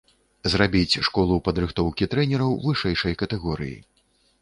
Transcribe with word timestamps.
Зрабіць 0.53 0.99
школу 1.09 1.37
падрыхтоўкі 1.49 2.09
трэнераў 2.17 2.59
вышэйшай 2.67 3.13
катэгорыі. 3.25 3.81